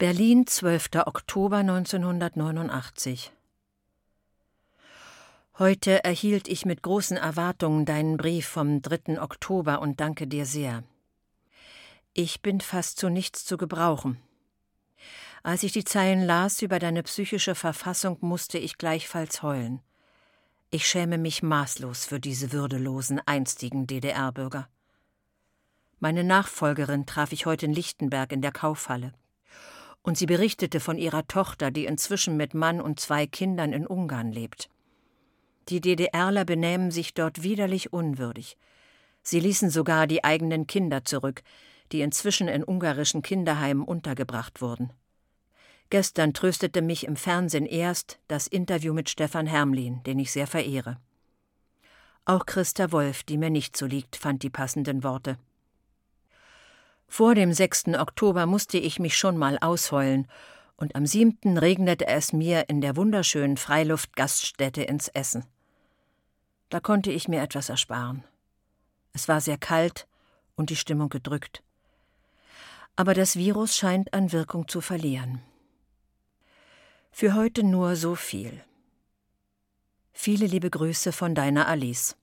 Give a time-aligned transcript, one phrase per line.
[0.00, 1.04] Berlin, 12.
[1.04, 3.32] Oktober 1989.
[5.58, 9.20] Heute erhielt ich mit großen Erwartungen deinen Brief vom 3.
[9.20, 10.84] Oktober und danke dir sehr.
[12.14, 14.16] Ich bin fast zu nichts zu gebrauchen.
[15.42, 19.82] Als ich die Zeilen las über deine psychische Verfassung, musste ich gleichfalls heulen.
[20.70, 24.66] Ich schäme mich maßlos für diese würdelosen, einstigen DDR-Bürger.
[25.98, 29.12] Meine Nachfolgerin traf ich heute in Lichtenberg in der Kaufhalle.
[30.02, 34.32] Und sie berichtete von ihrer Tochter, die inzwischen mit Mann und zwei Kindern in Ungarn
[34.32, 34.70] lebt.
[35.68, 38.56] Die DDRler benähmen sich dort widerlich unwürdig.
[39.22, 41.42] Sie ließen sogar die eigenen Kinder zurück,
[41.92, 44.92] die inzwischen in ungarischen Kinderheimen untergebracht wurden.
[45.90, 50.98] Gestern tröstete mich im Fernsehen erst das Interview mit Stefan Hermlin, den ich sehr verehre.
[52.24, 55.36] Auch Christa Wolf, die mir nicht so liegt, fand die passenden Worte.
[57.12, 57.88] Vor dem 6.
[57.98, 60.28] Oktober musste ich mich schon mal ausheulen,
[60.76, 61.58] und am 7.
[61.58, 65.44] regnete es mir in der wunderschönen Freiluftgaststätte ins Essen.
[66.68, 68.22] Da konnte ich mir etwas ersparen.
[69.12, 70.06] Es war sehr kalt
[70.54, 71.64] und die Stimmung gedrückt.
[72.94, 75.42] Aber das Virus scheint an Wirkung zu verlieren.
[77.10, 78.62] Für heute nur so viel.
[80.12, 82.16] Viele liebe Grüße von deiner Alice.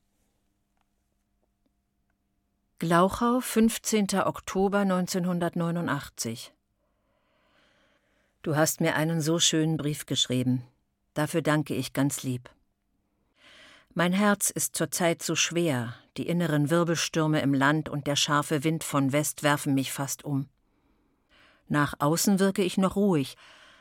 [2.80, 4.20] Glauchau, 15.
[4.23, 6.53] Oktober 1989.
[8.44, 10.61] Du hast mir einen so schönen Brief geschrieben.
[11.16, 12.52] Dafür danke ich ganz lieb.
[13.95, 18.83] Mein Herz ist zurzeit so schwer, die inneren Wirbelstürme im Land und der scharfe Wind
[18.83, 20.48] von West werfen mich fast um.
[21.67, 23.38] Nach außen wirke ich noch ruhig,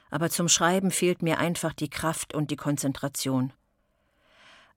[0.09, 3.53] aber zum Schreiben fehlt mir einfach die Kraft und die Konzentration.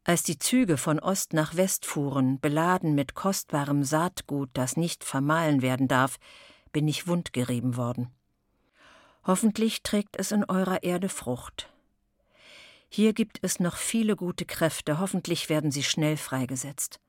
[0.03, 5.61] Als die Züge von Ost nach West fuhren, beladen mit kostbarem Saatgut, das nicht vermahlen
[5.61, 6.17] werden darf,
[6.71, 8.11] bin ich wundgerieben worden.
[9.25, 11.69] Hoffentlich trägt es in eurer Erde Frucht.
[12.87, 16.99] Hier gibt es noch viele gute Kräfte, hoffentlich werden sie schnell freigesetzt.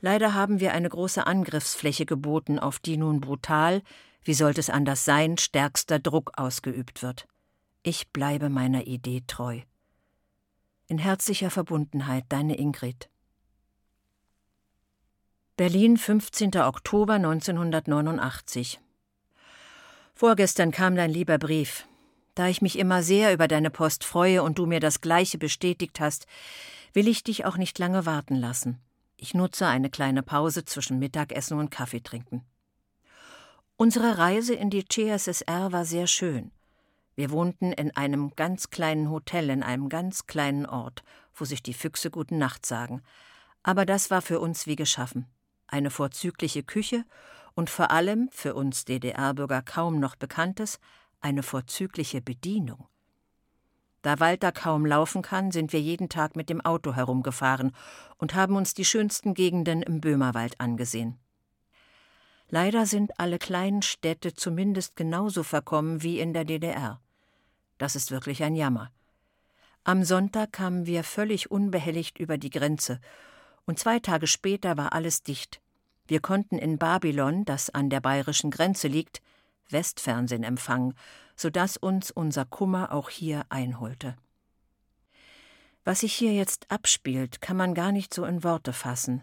[0.00, 3.82] Leider haben wir eine große Angriffsfläche geboten, auf die nun brutal,
[4.22, 7.26] wie sollte es anders sein, stärkster Druck ausgeübt wird.
[7.82, 9.60] Ich bleibe meiner Idee treu.
[10.86, 13.08] In herzlicher Verbundenheit, deine Ingrid.
[15.56, 16.56] Berlin, 15.
[16.58, 18.80] Oktober 1989.
[20.14, 21.88] Vorgestern kam dein lieber Brief.
[22.34, 26.00] Da ich mich immer sehr über deine Post freue und du mir das Gleiche bestätigt
[26.00, 26.26] hast,
[26.92, 28.78] will ich dich auch nicht lange warten lassen.
[29.16, 32.44] Ich nutze eine kleine Pause zwischen Mittagessen und Kaffee trinken.
[33.76, 36.50] Unsere Reise in die CSSR war sehr schön.
[37.16, 41.04] Wir wohnten in einem ganz kleinen Hotel in einem ganz kleinen Ort,
[41.34, 43.02] wo sich die Füchse guten Nacht sagen.
[43.62, 45.26] Aber das war für uns wie geschaffen.
[45.66, 47.04] Eine vorzügliche Küche
[47.54, 50.80] und vor allem, für uns DDR-Bürger kaum noch Bekanntes,
[51.20, 52.86] eine vorzügliche Bedienung.
[54.02, 57.72] Da Walter kaum laufen kann, sind wir jeden Tag mit dem Auto herumgefahren
[58.18, 61.18] und haben uns die schönsten Gegenden im Böhmerwald angesehen.
[62.50, 67.00] Leider sind alle kleinen Städte zumindest genauso verkommen wie in der DDR.
[67.78, 68.90] Das ist wirklich ein Jammer.
[69.84, 73.00] Am Sonntag kamen wir völlig unbehelligt über die Grenze,
[73.66, 75.60] und zwei Tage später war alles dicht.
[76.06, 79.22] Wir konnten in Babylon, das an der bayerischen Grenze liegt,
[79.70, 80.94] Westfernsehen empfangen,
[81.34, 84.16] so dass uns unser Kummer auch hier einholte.
[85.84, 89.22] Was sich hier jetzt abspielt, kann man gar nicht so in Worte fassen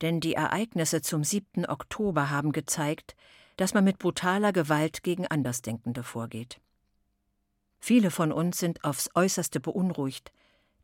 [0.00, 1.66] denn die Ereignisse zum 7.
[1.66, 3.16] Oktober haben gezeigt,
[3.56, 6.60] dass man mit brutaler Gewalt gegen Andersdenkende vorgeht.
[7.80, 10.32] Viele von uns sind aufs äußerste beunruhigt,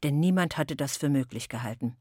[0.02, 1.96] denn niemand hatte das für möglich gehalten.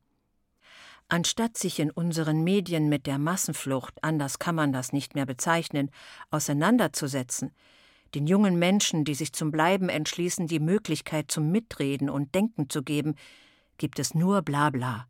[1.10, 5.92] Anstatt sich in unseren Medien mit der Massenflucht, anders kann man das nicht mehr bezeichnen,
[6.32, 7.52] auseinanderzusetzen,
[8.16, 12.84] den jungen Menschen, die sich zum Bleiben entschließen, die Möglichkeit zum Mitreden und Denken zu
[12.84, 13.16] geben,
[13.78, 15.08] gibt es nur Blabla.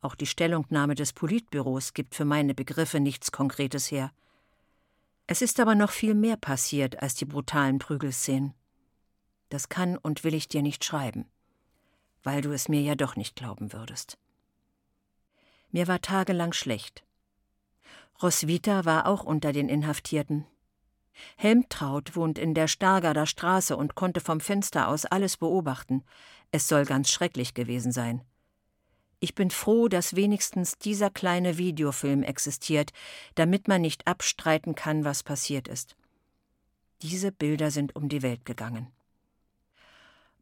[0.00, 4.12] Auch die Stellungnahme des Politbüros gibt für meine Begriffe nichts Konkretes her.
[5.26, 8.54] Es ist aber noch viel mehr passiert als die brutalen Prügelszenen.
[9.52, 11.26] Das kann und will ich dir nicht schreiben,
[12.22, 14.16] weil du es mir ja doch nicht glauben würdest.
[15.70, 17.04] Mir war tagelang schlecht.
[18.22, 20.46] Roswitha war auch unter den Inhaftierten.
[21.36, 26.02] Helmtraut wohnt in der Stargarder Straße und konnte vom Fenster aus alles beobachten.
[26.50, 28.22] Es soll ganz schrecklich gewesen sein.
[29.20, 32.94] Ich bin froh, dass wenigstens dieser kleine Videofilm existiert,
[33.34, 35.94] damit man nicht abstreiten kann, was passiert ist.
[37.02, 38.90] Diese Bilder sind um die Welt gegangen.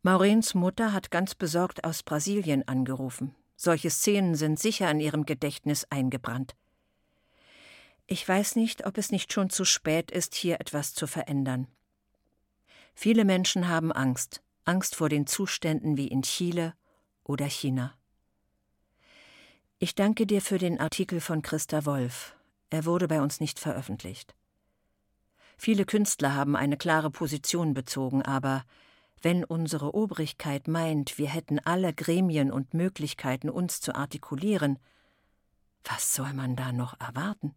[0.02, 3.35] Maurens Mutter hat ganz besorgt aus Brasilien angerufen.
[3.56, 6.56] Solche Szenen sind sicher in ihrem Gedächtnis eingebrannt.
[8.06, 11.67] Ich weiß nicht, ob es nicht schon zu spät ist, hier etwas zu verändern.
[12.94, 16.75] Viele Menschen haben Angst, Angst vor den Zuständen wie in Chile
[17.23, 17.94] oder China.
[19.79, 22.35] Ich danke dir für den Artikel von Christa Wolf.
[22.70, 24.35] Er wurde bei uns nicht veröffentlicht.
[25.58, 28.64] Viele Künstler haben eine klare Position bezogen, aber
[29.23, 34.79] wenn unsere Obrigkeit meint, wir hätten alle Gremien und Möglichkeiten, uns zu artikulieren,
[35.85, 37.55] was soll man da noch erwarten?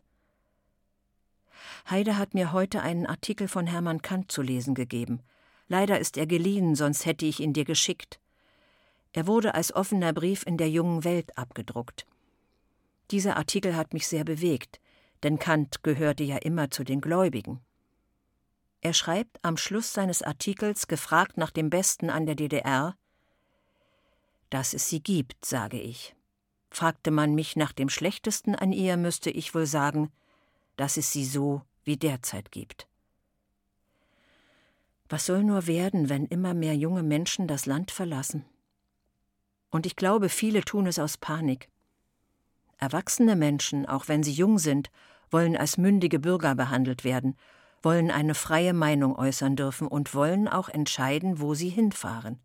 [1.89, 5.21] Heide hat mir heute einen Artikel von Hermann Kant zu lesen gegeben.
[5.67, 8.19] Leider ist er geliehen, sonst hätte ich ihn dir geschickt.
[9.13, 12.05] Er wurde als offener Brief in der jungen Welt abgedruckt.
[13.11, 14.79] Dieser Artikel hat mich sehr bewegt,
[15.23, 17.59] denn Kant gehörte ja immer zu den Gläubigen.
[18.83, 22.97] Er schreibt am Schluss seines Artikels, gefragt nach dem Besten an der DDR,
[24.49, 26.13] Dass es sie gibt, sage ich.
[26.69, 30.11] Fragte man mich nach dem Schlechtesten an ihr, müsste ich wohl sagen,
[30.75, 32.87] dass es sie so wie derzeit gibt.
[35.07, 38.43] Was soll nur werden, wenn immer mehr junge Menschen das Land verlassen?
[39.69, 41.69] Und ich glaube, viele tun es aus Panik.
[42.79, 44.91] Erwachsene Menschen, auch wenn sie jung sind,
[45.31, 47.37] wollen als mündige Bürger behandelt werden,
[47.83, 52.39] wollen eine freie Meinung äußern dürfen und wollen auch entscheiden, wo sie hinfahren.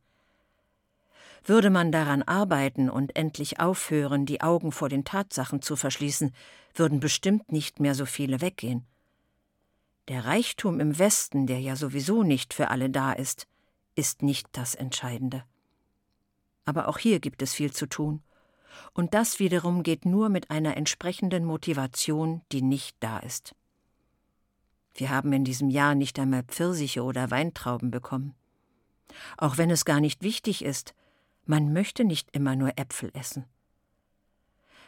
[1.45, 6.35] Würde man daran arbeiten und endlich aufhören, die Augen vor den Tatsachen zu verschließen,
[6.75, 8.85] würden bestimmt nicht mehr so viele weggehen.
[10.09, 13.47] Der Reichtum im Westen, der ja sowieso nicht für alle da ist,
[13.95, 15.45] ist nicht das Entscheidende.
[16.65, 18.23] Aber auch hier gibt es viel zu tun.
[18.93, 23.55] Und das wiederum geht nur mit einer entsprechenden Motivation, die nicht da ist.
[24.99, 28.35] Wir haben in diesem Jahr nicht einmal Pfirsiche oder Weintrauben bekommen.
[29.37, 30.93] Auch wenn es gar nicht wichtig ist,
[31.47, 33.45] man möchte nicht immer nur Äpfel essen.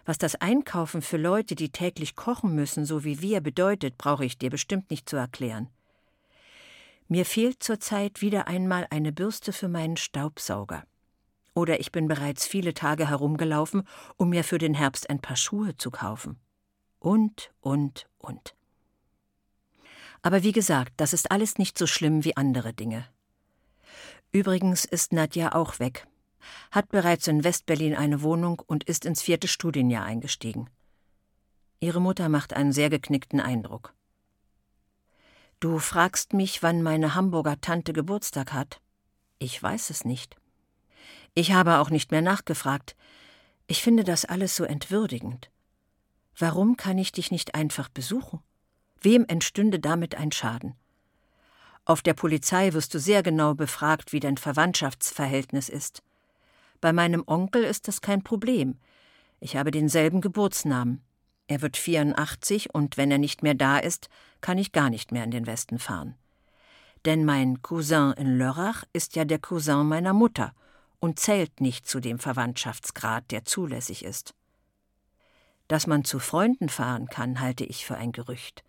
[0.05, 4.37] Was das Einkaufen für Leute, die täglich kochen müssen, so wie wir, bedeutet, brauche ich
[4.37, 5.69] dir bestimmt nicht zu erklären.
[7.07, 10.83] Mir fehlt zurzeit wieder einmal eine Bürste für meinen Staubsauger.
[11.55, 13.87] Oder ich bin bereits viele Tage herumgelaufen,
[14.17, 16.41] um mir für den Herbst ein paar Schuhe zu kaufen.
[16.99, 18.57] Und, und, und.
[20.23, 23.07] Aber wie gesagt, das ist alles nicht so schlimm wie andere Dinge.
[24.33, 26.07] Übrigens ist Nadja auch weg,
[26.71, 30.69] hat bereits in Westberlin eine Wohnung und ist ins vierte Studienjahr eingestiegen.
[31.81, 33.95] Ihre Mutter macht einen sehr geknickten Eindruck.
[35.59, 38.81] Du fragst mich, wann meine Hamburger Tante Geburtstag hat.
[39.39, 40.37] Ich weiß es nicht.
[41.35, 42.97] Ich habe auch nicht mehr nachgefragt.
[43.67, 45.51] Ich finde das alles so entwürdigend.
[46.37, 48.41] Warum kann ich dich nicht einfach besuchen?
[49.03, 50.75] Wem entstünde damit ein Schaden?
[51.87, 56.03] Auf der Polizei wirst du sehr genau befragt, wie dein Verwandtschaftsverhältnis ist.
[56.81, 58.79] Bei meinem Onkel ist das kein Problem.
[59.41, 61.03] Ich habe denselben Geburtsnamen.
[61.47, 64.09] Er wird 84 und wenn er nicht mehr da ist,
[64.41, 66.15] kann ich gar nicht mehr in den Westen fahren.
[67.07, 70.53] Denn mein Cousin in Lörrach ist ja der Cousin meiner Mutter
[71.01, 74.35] und zählt nicht zu dem Verwandtschaftsgrad, der zulässig ist.
[75.69, 78.63] Dass man zu Freunden fahren kann, halte ich für ein Gerücht.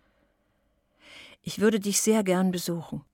[1.44, 3.04] Ich würde dich sehr gern besuchen.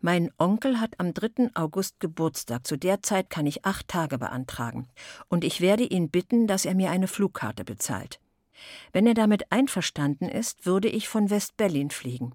[0.00, 1.50] Mein Onkel hat am 3.
[1.52, 2.66] August Geburtstag.
[2.66, 4.88] Zu der Zeit kann ich acht Tage beantragen.
[5.28, 8.18] Und ich werde ihn bitten, dass er mir eine Flugkarte bezahlt.
[8.92, 12.32] Wenn er damit einverstanden ist, würde ich von West-Berlin fliegen.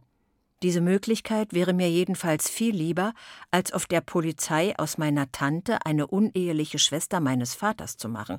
[0.62, 3.14] Diese Möglichkeit wäre mir jedenfalls viel lieber,
[3.50, 8.38] als auf der Polizei aus meiner Tante eine uneheliche Schwester meines Vaters zu machen.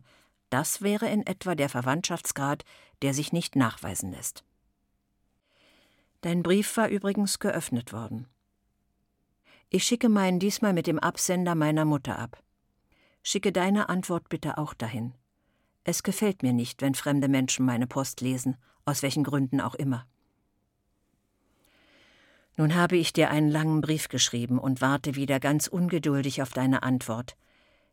[0.50, 2.64] Das wäre in etwa der Verwandtschaftsgrad,
[3.02, 4.44] der sich nicht nachweisen lässt.
[6.20, 8.26] Dein Brief war übrigens geöffnet worden.
[9.68, 12.42] Ich schicke meinen diesmal mit dem Absender meiner Mutter ab.
[13.22, 15.12] Schicke deine Antwort bitte auch dahin.
[15.84, 20.06] Es gefällt mir nicht, wenn fremde Menschen meine Post lesen, aus welchen Gründen auch immer.
[22.56, 26.82] Nun habe ich dir einen langen Brief geschrieben und warte wieder ganz ungeduldig auf deine
[26.82, 27.36] Antwort,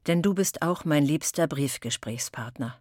[0.08, 2.80] denn du bist auch mein liebster Briefgesprächspartner.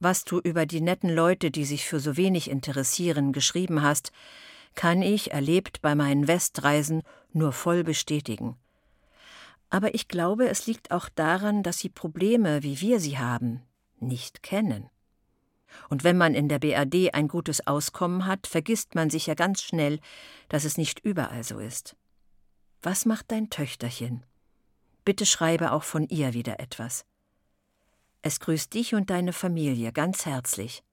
[0.00, 4.12] Was du über die netten Leute, die sich für so wenig interessieren, geschrieben hast,
[4.74, 7.02] kann ich, erlebt bei meinen Westreisen,
[7.32, 8.56] nur voll bestätigen.
[9.68, 13.62] Aber ich glaube, es liegt auch daran, dass sie Probleme, wie wir sie haben,
[13.98, 14.88] nicht kennen.
[15.90, 19.62] Und wenn man in der BRD ein gutes Auskommen hat, vergisst man sich ja ganz
[19.62, 20.00] schnell,
[20.48, 21.94] dass es nicht überall so ist.
[22.82, 24.24] Was macht dein Töchterchen?
[25.04, 27.04] Bitte schreibe auch von ihr wieder etwas.
[28.22, 30.84] Es grüßt dich und deine Familie ganz herzlich.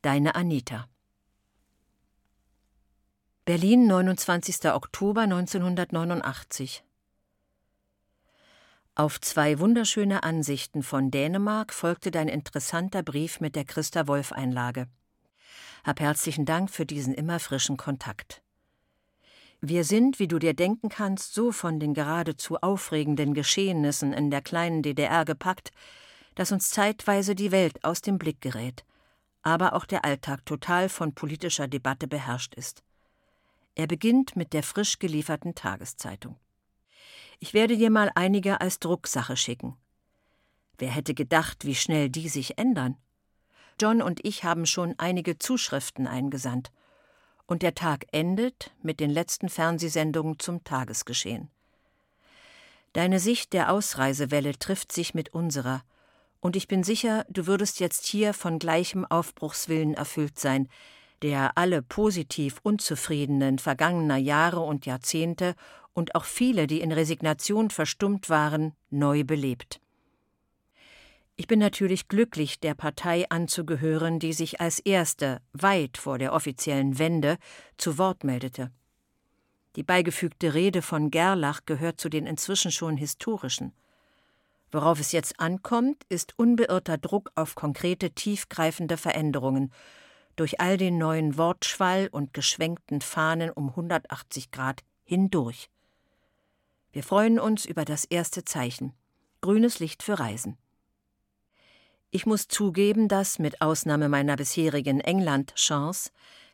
[0.00, 0.88] Deine Anita.
[3.44, 4.72] Berlin, 29.
[4.72, 6.82] Oktober 1989.
[8.94, 14.88] Auf zwei wunderschöne Ansichten von Dänemark folgte dein interessanter Brief mit der Christa Wolf Einlage.
[15.84, 18.42] Hab herzlichen Dank für diesen immer frischen Kontakt.
[19.60, 24.40] Wir sind, wie du dir denken kannst, so von den geradezu aufregenden Geschehnissen in der
[24.40, 25.70] kleinen DDR gepackt,
[26.40, 28.86] dass uns zeitweise die Welt aus dem Blick gerät,
[29.42, 32.82] aber auch der Alltag total von politischer Debatte beherrscht ist.
[33.74, 36.38] Er beginnt mit der frisch gelieferten Tageszeitung.
[37.40, 39.76] Ich werde dir mal einige als Drucksache schicken.
[40.78, 42.96] Wer hätte gedacht, wie schnell die sich ändern?
[43.78, 46.72] John und ich haben schon einige Zuschriften eingesandt
[47.44, 51.50] und der Tag endet mit den letzten Fernsehsendungen zum Tagesgeschehen.
[52.94, 55.82] Deine Sicht der Ausreisewelle trifft sich mit unserer,
[56.40, 60.68] und ich bin sicher, du würdest jetzt hier von gleichem Aufbruchswillen erfüllt sein,
[61.22, 65.54] der alle positiv Unzufriedenen vergangener Jahre und Jahrzehnte
[65.92, 69.80] und auch viele, die in Resignation verstummt waren, neu belebt.
[71.36, 76.98] Ich bin natürlich glücklich, der Partei anzugehören, die sich als erste, weit vor der offiziellen
[76.98, 77.38] Wende,
[77.76, 78.70] zu Wort meldete.
[79.76, 83.72] Die beigefügte Rede von Gerlach gehört zu den inzwischen schon historischen.
[84.72, 89.72] Worauf es jetzt ankommt, ist unbeirrter Druck auf konkrete, tiefgreifende Veränderungen
[90.36, 95.68] durch all den neuen Wortschwall und geschwenkten Fahnen um 180 Grad hindurch.
[96.92, 98.92] Wir freuen uns über das erste Zeichen.
[99.40, 100.56] Grünes Licht für Reisen.
[102.10, 106.10] Ich muss zugeben, dass, mit Ausnahme meiner bisherigen England-Chance,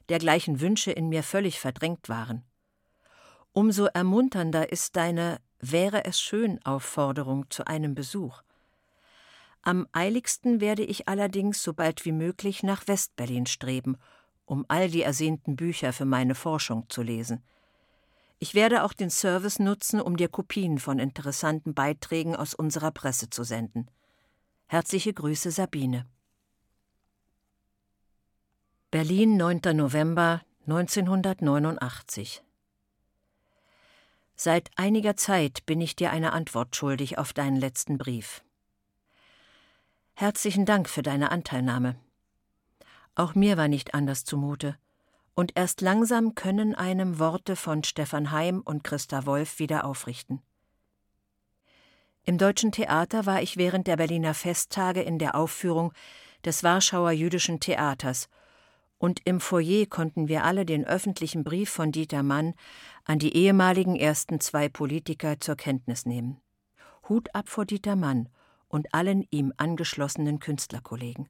[0.09, 2.45] dergleichen Wünsche in mir völlig verdrängt waren.
[3.53, 8.43] Umso ermunternder ist deine Wäre es schön Aufforderung zu einem Besuch.
[9.63, 13.97] Am eiligsten werde ich allerdings so bald wie möglich nach Westberlin streben,
[14.45, 17.43] um all die ersehnten Bücher für meine Forschung zu lesen.
[18.39, 23.31] Ich werde auch den Service nutzen, um dir Kopien von interessanten Beiträgen aus unserer Presse
[23.31, 23.91] zu senden.
[24.67, 26.07] Herzliche Grüße Sabine.
[28.91, 29.61] Berlin, 9.
[29.75, 32.46] November 1989.
[34.39, 38.45] Seit einiger Zeit bin ich dir eine Antwort schuldig auf deinen letzten Brief.
[40.13, 41.97] Herzlichen Dank für deine Anteilnahme.
[43.15, 44.77] Auch mir war nicht anders zumute,
[45.35, 50.43] und erst langsam können einem Worte von Stefan Heim und Christa Wolf wieder aufrichten.
[52.25, 55.95] Im Deutschen Theater war ich während der Berliner Festtage in der Aufführung
[56.45, 58.29] des Warschauer Jüdischen Theaters,
[58.99, 62.55] und im Foyer konnten wir alle den öffentlichen Brief von Dieter Mann
[63.05, 66.41] an die ehemaligen ersten zwei Politiker zur Kenntnis nehmen.
[67.09, 68.29] Hut ab vor Dieter Mann
[68.69, 71.29] und allen ihm angeschlossenen Künstlerkollegen.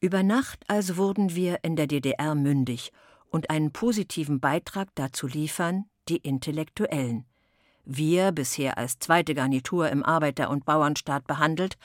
[0.00, 2.92] Über Nacht also wurden wir in der DDR mündig
[3.30, 7.24] und einen positiven Beitrag dazu liefern, die Intellektuellen–
[7.90, 11.78] wir, bisher als zweite Garnitur im Arbeiter- und Bauernstaat behandelt,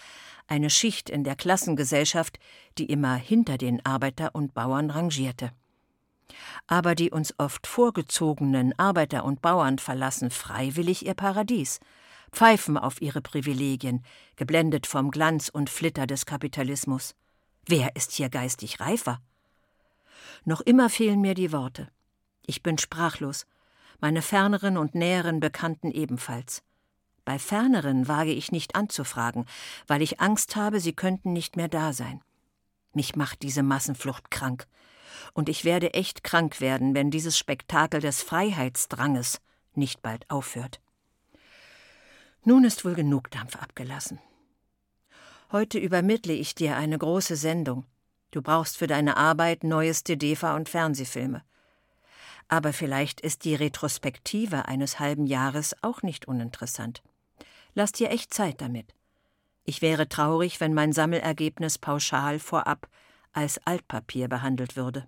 [0.47, 2.39] eine Schicht in der Klassengesellschaft,
[2.77, 5.51] die immer hinter den Arbeiter und Bauern rangierte.
[6.67, 11.79] Aber die uns oft vorgezogenen Arbeiter und Bauern verlassen freiwillig ihr Paradies,
[12.31, 14.03] pfeifen auf ihre Privilegien,
[14.35, 17.15] geblendet vom Glanz und Flitter des Kapitalismus.
[17.65, 19.21] Wer ist hier geistig reifer?
[20.45, 21.89] Noch immer fehlen mir die Worte.
[22.45, 23.45] Ich bin sprachlos,
[24.01, 26.63] meine ferneren und näheren Bekannten ebenfalls.
[27.25, 29.45] Bei ferneren wage ich nicht anzufragen,
[29.87, 32.21] weil ich Angst habe, sie könnten nicht mehr da sein.
[32.93, 34.67] Mich macht diese Massenflucht krank.
[35.33, 39.39] Und ich werde echt krank werden, wenn dieses Spektakel des Freiheitsdranges
[39.73, 40.81] nicht bald aufhört.
[42.43, 44.19] Nun ist wohl genug Dampf abgelassen.
[45.51, 47.85] Heute übermittle ich dir eine große Sendung.
[48.31, 51.43] Du brauchst für deine Arbeit neues DEFA und Fernsehfilme
[52.47, 57.01] aber vielleicht ist die Retrospektive eines halben Jahres auch nicht uninteressant.
[57.73, 58.93] Lass dir echt Zeit damit.
[59.63, 62.89] Ich wäre traurig, wenn mein Sammelergebnis pauschal vorab
[63.31, 65.07] als Altpapier behandelt würde.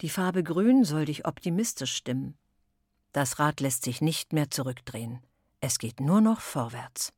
[0.00, 2.36] Die Farbe Grün soll dich optimistisch stimmen.
[3.12, 5.22] Das Rad lässt sich nicht mehr zurückdrehen.
[5.60, 7.12] Es geht nur noch vorwärts.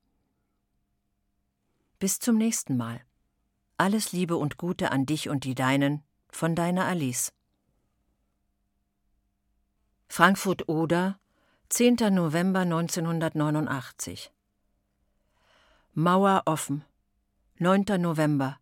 [1.99, 3.01] Bis zum nächsten Mal.
[3.79, 7.33] Alles Liebe und Gute an dich und die Deinen von deiner Alice.
[10.09, 11.19] Frankfurt Oder,
[11.71, 11.97] 10.
[12.13, 14.33] November 1989.
[15.93, 16.83] Mauer offen.
[17.59, 17.85] 9.
[18.01, 18.59] November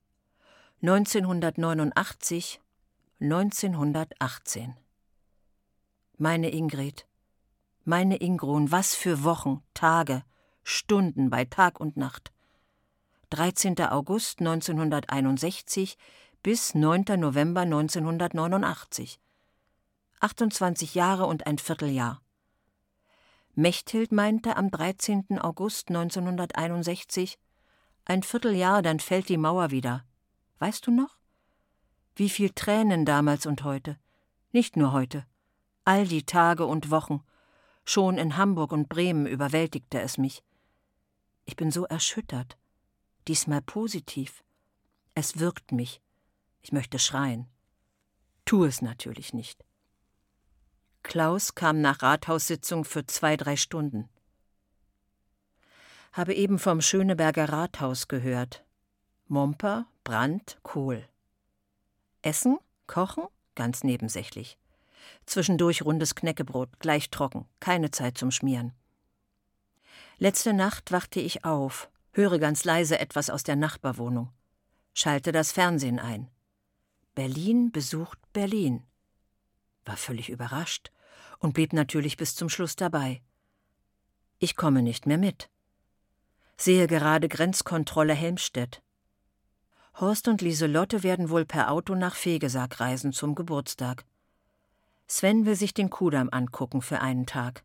[0.83, 2.61] 1989
[3.21, 4.75] 1918.
[6.19, 7.07] Meine Ingrid,
[7.85, 10.25] meine Ingrun, was für Wochen, Tage,
[10.65, 12.33] Stunden bei Tag und Nacht.
[13.31, 13.81] 13.
[13.83, 15.97] August 1961
[16.43, 17.05] bis 9.
[17.21, 19.21] November 1989.
[20.19, 22.21] 28 Jahre und ein Vierteljahr.
[23.59, 25.39] Mechthild meinte am 13.
[25.41, 27.39] August 1961,
[28.05, 30.05] ein Vierteljahr, dann fällt die Mauer wieder.
[30.59, 31.17] Weißt du noch?
[32.15, 33.99] Wie viel Tränen damals und heute.
[34.53, 35.25] Nicht nur heute.
[35.87, 37.25] All die Tage und Wochen.
[37.87, 40.43] Schon in Hamburg und Bremen überwältigte es mich.
[41.47, 42.59] Ich bin so erschüttert.
[43.27, 44.45] Diesmal positiv.
[45.15, 46.03] Es wirkt mich.
[46.61, 47.49] Ich möchte schreien.
[48.45, 49.66] Tu es natürlich nicht.
[51.07, 54.09] Klaus kam nach Rathaussitzung für zwei, drei Stunden.
[56.13, 58.65] Habe eben vom Schöneberger Rathaus gehört.
[59.29, 61.09] Momper, Brand, Kohl.
[62.23, 62.59] Essen,
[62.89, 63.23] kochen,
[63.55, 64.59] ganz nebensächlich.
[65.27, 68.73] Zwischendurch rundes Knäckebrot, gleich trocken, keine Zeit zum Schmieren.
[70.19, 74.33] Letzte Nacht wachte ich auf, höre ganz leise etwas aus der Nachbarwohnung,
[74.93, 76.29] schalte das Fernsehen ein.
[77.15, 78.83] Berlin besucht Berlin.
[79.85, 80.91] War völlig überrascht
[81.39, 83.23] und blieb natürlich bis zum Schluss dabei.
[84.39, 85.49] Ich komme nicht mehr mit.
[86.57, 88.83] Sehe gerade Grenzkontrolle Helmstedt.
[89.99, 94.05] Horst und Lieselotte werden wohl per Auto nach Fegesack reisen zum Geburtstag.
[95.07, 97.65] Sven will sich den Kudamm angucken für einen Tag.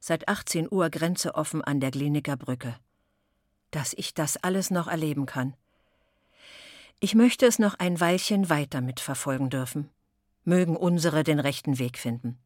[0.00, 2.76] Seit 18 Uhr Grenze offen an der Gliniker Brücke.
[3.70, 5.54] Dass ich das alles noch erleben kann.
[7.00, 9.90] Ich möchte es noch ein Weilchen weiter mitverfolgen dürfen.
[10.44, 12.38] Mögen unsere den rechten Weg finden.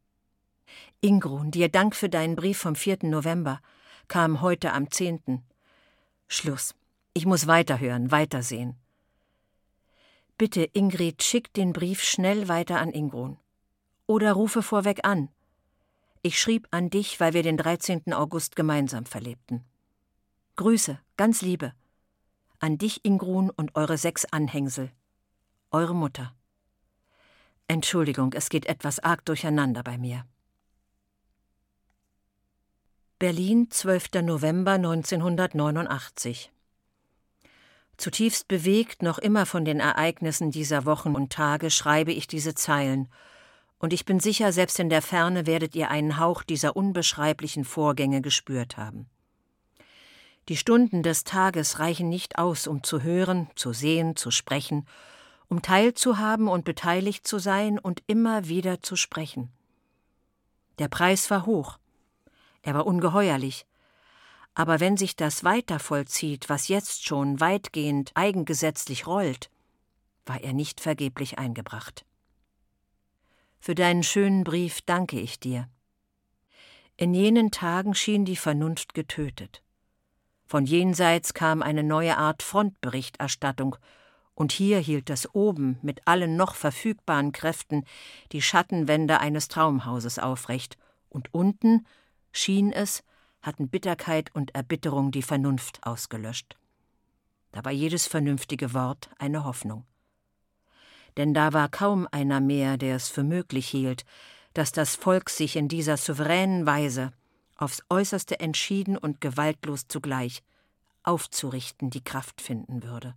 [1.01, 2.99] Ingrun, dir Dank für deinen Brief vom 4.
[3.03, 3.61] November,
[4.09, 5.43] kam heute am 10.
[6.29, 6.75] Schluss.
[7.15, 8.77] Ich muss weiterhören, weitersehen.
[10.37, 13.39] Bitte, Ingrid, schick den Brief schnell weiter an Ingrun.
[14.07, 15.31] Oder rufe vorweg an.
[16.21, 18.13] Ich schrieb an dich, weil wir den 13.
[18.13, 19.65] August gemeinsam verlebten.
[20.57, 21.73] Grüße, ganz Liebe.
[22.59, 24.91] An dich, Ingrun, und eure sechs Anhängsel.
[25.71, 26.35] Eure Mutter.
[27.69, 30.25] Entschuldigung, es geht etwas arg durcheinander bei mir.
[33.19, 34.23] Berlin, 12.
[34.23, 36.53] November 1989.
[37.97, 43.09] Zutiefst bewegt noch immer von den Ereignissen dieser Wochen und Tage schreibe ich diese Zeilen,
[43.79, 48.23] und ich bin sicher, selbst in der Ferne werdet ihr einen Hauch dieser unbeschreiblichen Vorgänge
[48.23, 49.07] gespürt haben.
[50.49, 54.87] Die Stunden des Tages reichen nicht aus, um zu hören, zu sehen, zu sprechen,
[55.49, 59.51] um teilzuhaben und beteiligt zu sein und immer wieder zu sprechen.
[60.79, 61.79] Der Preis war hoch,
[62.63, 63.65] er war ungeheuerlich.
[64.55, 69.51] Aber wenn sich das weiter vollzieht, was jetzt schon weitgehend eigengesetzlich rollt,
[70.25, 72.05] war er nicht vergeblich eingebracht.
[73.61, 75.69] Für deinen schönen Brief danke ich dir.
[76.97, 79.63] In jenen Tagen schien die Vernunft getötet.
[80.47, 83.77] Von jenseits kam eine neue Art Frontberichterstattung,
[84.37, 87.85] und hier hielt das oben mit allen noch verfügbaren Kräften
[88.33, 90.77] die Schattenwände eines Traumhauses aufrecht,
[91.09, 91.87] und unten
[92.33, 93.03] schien es,
[93.41, 96.59] hatten Bitterkeit und Erbitterung die Vernunft ausgelöscht.
[97.53, 99.87] Da war jedes vernünftige Wort eine Hoffnung.
[101.17, 104.05] Denn da war kaum einer mehr, der es für möglich hielt,
[104.53, 107.13] dass das Volk sich in dieser souveränen Weise
[107.57, 110.43] aufs äußerste entschieden und gewaltlos zugleich
[111.05, 113.15] aufzurichten die Kraft finden würde.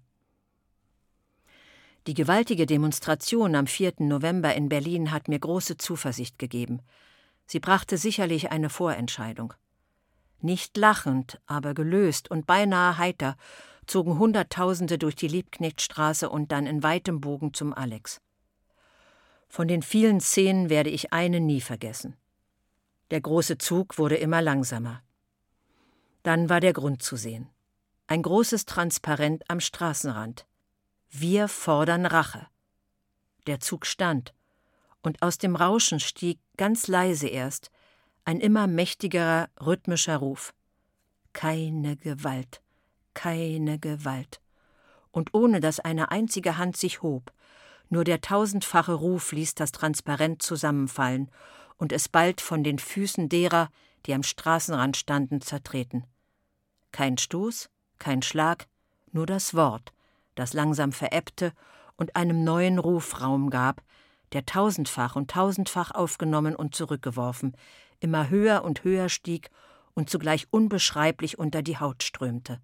[2.10, 3.94] Die gewaltige Demonstration am 4.
[4.00, 6.82] November in Berlin hat mir große Zuversicht gegeben.
[7.46, 9.54] Sie brachte sicherlich eine Vorentscheidung.
[10.42, 13.36] Nicht lachend, aber gelöst und beinahe heiter
[13.86, 18.22] zogen Hunderttausende durch die Liebknechtstraße und dann in weitem Bogen zum Alex.
[19.48, 22.18] Von den vielen Szenen werde ich eine nie vergessen.
[23.12, 25.04] Der große Zug wurde immer langsamer.
[26.24, 27.50] Dann war der Grund zu sehen.
[28.08, 30.48] Ein großes Transparent am Straßenrand.
[31.12, 32.46] Wir fordern Rache.
[33.48, 34.34] Der Zug stand,
[35.02, 37.72] und aus dem Rauschen stieg, ganz leise erst,
[38.26, 40.54] ein immer mächtigerer, rhythmischer Ruf.
[41.34, 42.62] Keine Gewalt,
[43.16, 44.40] keine Gewalt.
[45.12, 47.34] Und ohne dass eine einzige Hand sich hob,
[47.90, 51.32] nur der tausendfache Ruf ließ das Transparent zusammenfallen
[51.78, 53.70] und es bald von den Füßen derer,
[54.06, 56.06] die am Straßenrand standen, zertreten.
[56.92, 58.68] Kein Stoß, kein Schlag,
[59.12, 59.92] nur das Wort,
[60.40, 61.54] das langsam verebbte
[61.98, 63.84] und einem neuen Ruf Raum gab,
[64.32, 67.56] der tausendfach und tausendfach aufgenommen und zurückgeworfen,
[68.00, 69.50] immer höher und höher stieg
[69.94, 72.62] und zugleich unbeschreiblich unter die Haut strömte.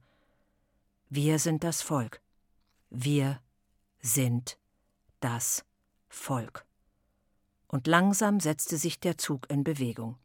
[1.09, 2.21] Wir sind das Volk.
[2.89, 3.39] Wir
[3.99, 4.57] sind
[5.19, 5.65] das
[6.07, 6.65] Volk.
[7.67, 10.17] Und langsam setzte sich der Zug in Bewegung.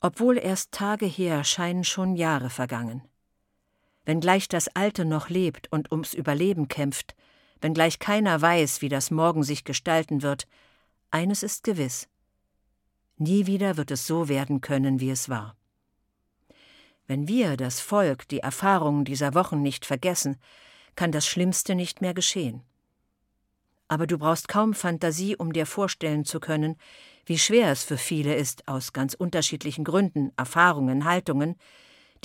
[0.00, 3.02] Obwohl erst Tage her, scheinen schon Jahre vergangen.
[4.08, 7.14] Wenngleich das Alte noch lebt und ums Überleben kämpft,
[7.60, 10.48] wenngleich keiner weiß, wie das morgen sich gestalten wird,
[11.10, 12.08] eines ist gewiss.
[13.18, 15.58] Nie wieder wird es so werden können, wie es war.
[17.06, 20.38] Wenn wir, das Volk, die Erfahrungen dieser Wochen nicht vergessen,
[20.96, 22.62] kann das Schlimmste nicht mehr geschehen.
[23.88, 26.76] Aber du brauchst kaum Fantasie, um dir vorstellen zu können,
[27.26, 31.56] wie schwer es für viele ist, aus ganz unterschiedlichen Gründen, Erfahrungen, Haltungen,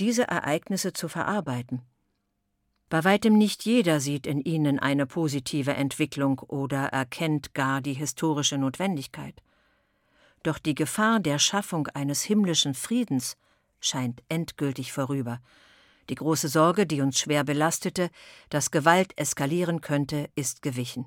[0.00, 1.82] diese Ereignisse zu verarbeiten.
[2.88, 8.58] Bei weitem nicht jeder sieht in ihnen eine positive Entwicklung oder erkennt gar die historische
[8.58, 9.42] Notwendigkeit.
[10.42, 13.36] Doch die Gefahr der Schaffung eines himmlischen Friedens
[13.80, 15.40] scheint endgültig vorüber.
[16.10, 18.10] Die große Sorge, die uns schwer belastete,
[18.50, 21.06] dass Gewalt eskalieren könnte, ist gewichen.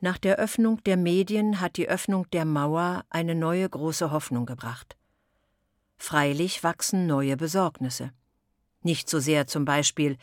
[0.00, 4.97] Nach der Öffnung der Medien hat die Öffnung der Mauer eine neue große Hoffnung gebracht.
[5.98, 8.12] Freilich wachsen neue Besorgnisse.
[8.82, 10.16] Nicht so sehr zum Beispiel,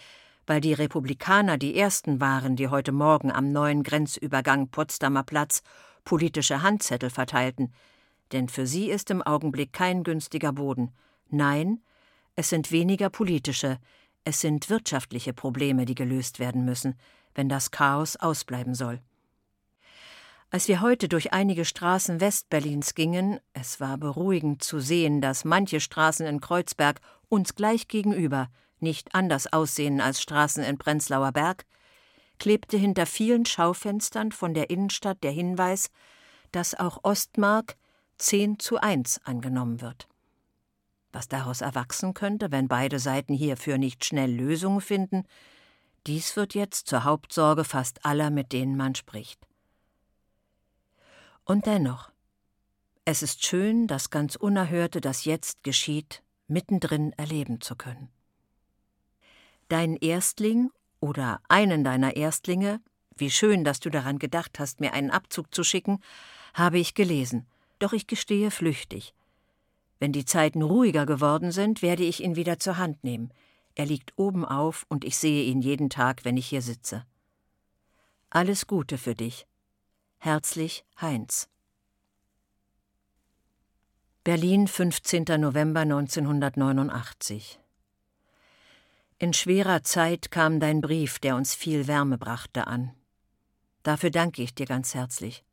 [0.48, 5.62] weil die Republikaner die ersten waren, die heute Morgen am neuen Grenzübergang Potsdamer Platz
[6.04, 7.74] politische Handzettel verteilten,
[8.32, 10.92] denn für sie ist im Augenblick kein günstiger Boden.
[11.30, 11.82] Nein,
[12.36, 13.78] es sind weniger politische,
[14.24, 16.96] es sind wirtschaftliche Probleme, die gelöst werden müssen,
[17.36, 19.02] wenn das Chaos ausbleiben soll.
[20.52, 25.80] Als wir heute durch einige Straßen Westberlins gingen, es war beruhigend zu sehen, dass manche
[25.80, 31.66] Straßen in Kreuzberg uns gleich gegenüber nicht anders aussehen als Straßen in Prenzlauer Berg,
[32.40, 35.90] klebte hinter vielen Schaufenstern von der Innenstadt der Hinweis,
[36.52, 37.76] dass auch Ostmark
[38.18, 40.08] 10 zu 1 angenommen wird.
[41.12, 45.24] Was daraus erwachsen könnte, wenn beide Seiten hierfür nicht schnell Lösungen finden,
[46.08, 49.40] dies wird jetzt zur Hauptsorge fast aller, mit denen man spricht.
[51.46, 52.12] Und dennoch,
[53.06, 58.10] es ist schön, das ganz Unerhörte, das jetzt geschieht, mittendrin erleben zu können.
[59.68, 62.82] Dein Erstling oder einen deiner Erstlinge,
[63.16, 66.00] wie schön, dass du daran gedacht hast, mir einen Abzug zu schicken,
[66.56, 67.46] habe ich gelesen,
[67.78, 69.14] doch ich gestehe flüchtig.
[70.00, 73.32] Wenn die Zeiten ruhiger geworden sind, werde ich ihn wieder zur Hand nehmen.
[73.76, 77.06] Er liegt oben auf und ich sehe ihn jeden Tag, wenn ich hier sitze.
[78.32, 79.46] Alles Gute für dich.
[80.26, 81.50] Herzlich Heinz.
[84.24, 85.26] Berlin, 15.
[85.38, 87.60] November 1989.
[89.20, 92.96] In schwerer Zeit kam dein Brief, der uns viel Wärme brachte, an.
[93.84, 95.44] Dafür danke ich dir ganz herzlich.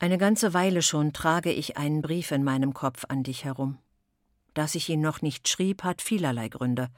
[0.00, 3.78] Eine ganze Weile schon trage ich einen Brief in meinem Kopf an dich herum.
[4.54, 6.88] Dass ich ihn noch nicht schrieb, hat vielerlei Gründe,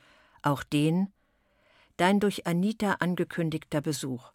[0.40, 1.12] auch den,
[1.99, 4.33] dein durch Anita angekündigter Besuch.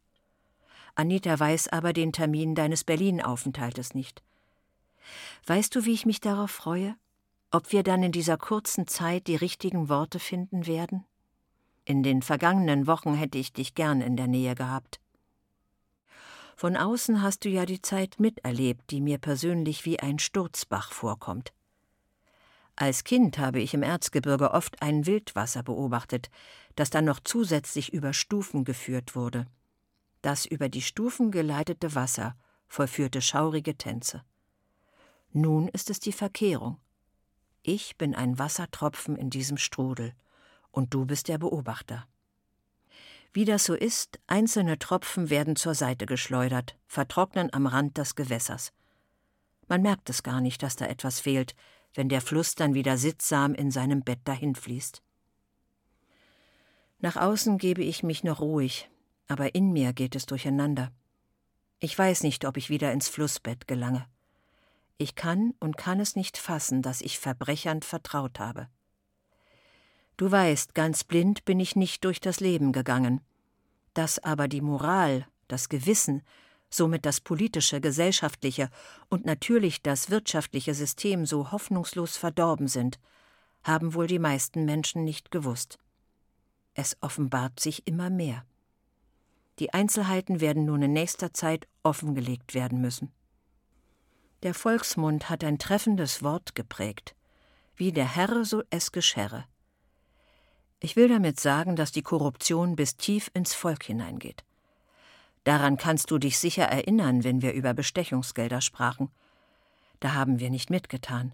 [0.95, 4.23] Anita weiß aber den Termin deines Berlin-Aufenthaltes nicht.
[5.45, 6.95] Weißt du, wie ich mich darauf freue?
[7.51, 11.05] Ob wir dann in dieser kurzen Zeit die richtigen Worte finden werden?
[11.83, 14.99] In den vergangenen Wochen hätte ich dich gern in der Nähe gehabt.
[16.55, 21.53] Von außen hast du ja die Zeit miterlebt, die mir persönlich wie ein Sturzbach vorkommt.
[22.75, 26.29] Als Kind habe ich im Erzgebirge oft ein Wildwasser beobachtet,
[26.75, 29.47] das dann noch zusätzlich über Stufen geführt wurde.
[30.21, 32.35] Das über die Stufen geleitete Wasser
[32.67, 34.23] vollführte schaurige Tänze.
[35.33, 36.77] Nun ist es die Verkehrung.
[37.63, 40.13] Ich bin ein Wassertropfen in diesem Strudel,
[40.71, 42.07] und du bist der Beobachter.
[43.33, 48.73] Wie das so ist, einzelne Tropfen werden zur Seite geschleudert, vertrocknen am Rand des Gewässers.
[49.67, 51.55] Man merkt es gar nicht, dass da etwas fehlt,
[51.93, 55.01] wenn der Fluss dann wieder sittsam in seinem Bett dahinfließt.
[56.99, 58.90] Nach außen gebe ich mich noch ruhig,
[59.31, 60.91] aber in mir geht es durcheinander.
[61.79, 64.05] Ich weiß nicht, ob ich wieder ins Flussbett gelange.
[64.97, 68.67] Ich kann und kann es nicht fassen, dass ich Verbrechern vertraut habe.
[70.17, 73.21] Du weißt, ganz blind bin ich nicht durch das Leben gegangen.
[73.93, 76.23] Dass aber die Moral, das Gewissen,
[76.69, 78.69] somit das politische, gesellschaftliche
[79.07, 82.99] und natürlich das wirtschaftliche System so hoffnungslos verdorben sind,
[83.63, 85.79] haben wohl die meisten Menschen nicht gewusst.
[86.73, 88.43] Es offenbart sich immer mehr.
[89.61, 93.11] Die Einzelheiten werden nun in nächster Zeit offengelegt werden müssen.
[94.41, 97.13] Der Volksmund hat ein treffendes Wort geprägt.
[97.75, 99.45] Wie der Herr, so es gescherre.
[100.79, 104.43] Ich will damit sagen, dass die Korruption bis tief ins Volk hineingeht.
[105.43, 109.11] Daran kannst du dich sicher erinnern, wenn wir über Bestechungsgelder sprachen.
[109.99, 111.33] Da haben wir nicht mitgetan.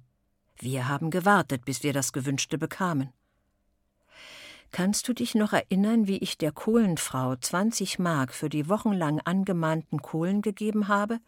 [0.58, 3.14] Wir haben gewartet, bis wir das Gewünschte bekamen.
[4.72, 10.02] Kannst du dich noch erinnern, wie ich der Kohlenfrau 20 Mark für die wochenlang angemahnten
[10.02, 11.20] Kohlen gegeben habe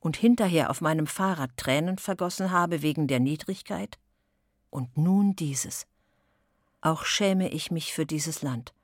[0.00, 3.98] und hinterher auf meinem Fahrrad Tränen vergossen habe wegen der Niedrigkeit?
[4.70, 5.86] Und nun dieses.
[6.80, 8.74] Auch schäme ich mich für dieses Land.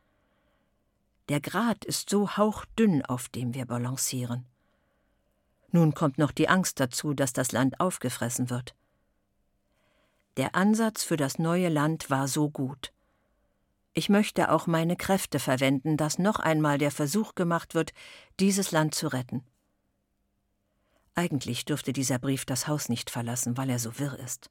[1.28, 4.46] Der Grat ist so hauchdünn, auf dem wir balancieren.
[5.70, 8.74] Nun kommt noch die Angst dazu, dass das Land aufgefressen wird.
[10.36, 12.93] Der Ansatz für das neue Land war so gut.
[13.94, 17.92] Ich möchte auch meine Kräfte verwenden, dass noch einmal der Versuch gemacht wird,
[18.40, 19.44] dieses Land zu retten.
[21.14, 24.50] Eigentlich dürfte dieser Brief das Haus nicht verlassen, weil er so wirr ist.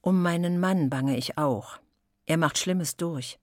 [0.00, 1.78] Um meinen Mann bange ich auch.
[2.24, 3.38] Er macht Schlimmes durch.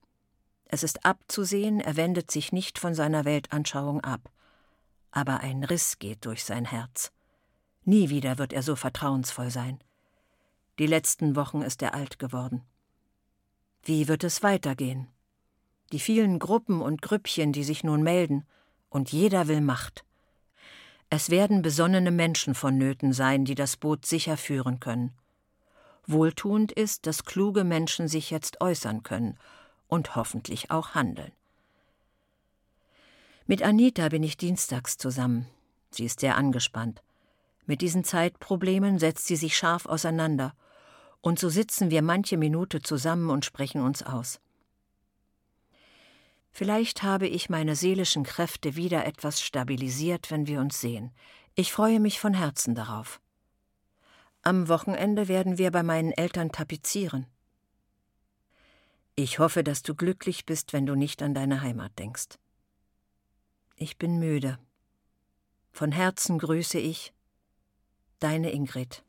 [0.64, 4.28] Es ist abzusehen, er wendet sich nicht von seiner Weltanschauung ab.
[5.12, 7.12] Aber ein Riss geht durch sein Herz.
[7.84, 9.78] Nie wieder wird er so vertrauensvoll sein.
[10.80, 12.62] Die letzten Wochen ist er alt geworden.
[13.82, 15.08] Wie wird es weitergehen?
[15.92, 18.46] Die vielen Gruppen und Grüppchen, die sich nun melden,
[18.90, 20.04] und jeder will Macht.
[21.10, 25.12] Es werden besonnene Menschen vonnöten sein, die das Boot sicher führen können.
[26.06, 29.38] Wohltuend ist, dass kluge Menschen sich jetzt äußern können
[29.88, 31.32] und hoffentlich auch handeln.
[33.46, 35.46] Mit Anita bin ich dienstags zusammen.
[35.90, 37.02] Sie ist sehr angespannt.
[37.64, 40.54] Mit diesen Zeitproblemen setzt sie sich scharf auseinander,
[41.20, 44.40] und so sitzen wir manche Minute zusammen und sprechen uns aus.
[46.50, 51.12] Vielleicht habe ich meine seelischen Kräfte wieder etwas stabilisiert, wenn wir uns sehen.
[51.54, 53.20] Ich freue mich von Herzen darauf.
[54.42, 57.26] Am Wochenende werden wir bei meinen Eltern tapezieren.
[59.14, 62.38] Ich hoffe, dass du glücklich bist, wenn du nicht an deine Heimat denkst.
[63.76, 64.58] Ich bin müde.
[65.72, 67.12] Von Herzen grüße ich
[68.20, 69.04] deine Ingrid.